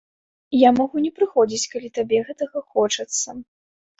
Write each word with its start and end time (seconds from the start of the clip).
Я 0.59 0.69
магу 0.79 0.97
не 1.05 1.11
прыходзіць, 1.19 1.69
калі 1.75 1.89
табе 1.97 2.17
гэтага 2.29 2.65
хочацца. 2.75 3.27